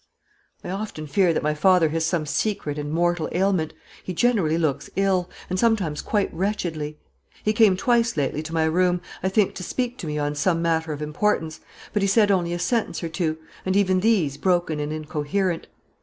[0.63, 3.71] "I often fear that my father has some secret and mortal ailment.
[4.03, 6.97] He generally looks ill, and sometimes quite wretchedly.
[7.43, 10.59] He came twice lately to my room, I think to speak to me on some
[10.59, 11.59] matter of importance;
[11.93, 15.67] but he said only a sentence or two, and even these broken and incoherent.